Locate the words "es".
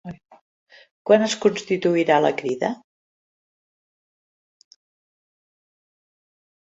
1.25-1.33